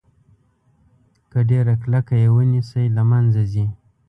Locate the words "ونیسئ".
2.35-2.85